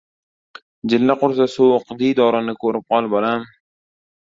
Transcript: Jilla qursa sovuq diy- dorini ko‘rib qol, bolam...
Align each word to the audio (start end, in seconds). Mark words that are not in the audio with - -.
Jilla 0.93 1.15
qursa 1.25 1.47
sovuq 1.57 1.93
diy- 2.01 2.17
dorini 2.23 2.57
ko‘rib 2.65 2.89
qol, 2.95 3.13
bolam... 3.15 3.49